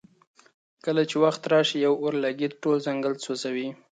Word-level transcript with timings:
کله 0.85 1.01
چې 1.09 1.15
وخت 1.25 1.41
راشي 1.53 1.77
یو 1.85 1.93
اورلګیت 2.03 2.53
ټول 2.61 2.77
ځنګل 2.87 3.13
سوځوي. 3.25 3.69